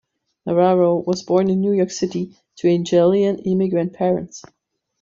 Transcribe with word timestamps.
Navarro 0.47 0.95
was 0.95 1.21
born 1.21 1.51
in 1.51 1.61
New 1.61 1.73
York 1.73 1.91
City 1.91 2.35
to 2.55 2.67
Italian 2.67 3.37
immigrant 3.37 3.93
parents. 3.93 4.41